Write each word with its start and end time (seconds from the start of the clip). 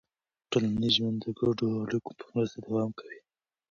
ټولنیز 0.51 0.93
ژوند 0.97 1.17
د 1.23 1.25
ګډو 1.39 1.67
اړیکو 1.83 2.11
په 2.19 2.25
مرسته 2.33 2.57
دوام 2.67 2.89
کوي. 2.99 3.19